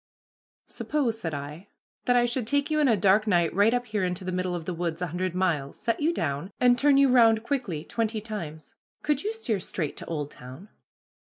[0.65, 1.67] "Suppose," said I,
[2.05, 4.55] "that I should take you in a dark night right up here into the middle
[4.55, 8.19] of the woods a hundred miles, set you down, and turn you round quickly twenty
[8.19, 10.69] times, could you steer straight to Oldtown?"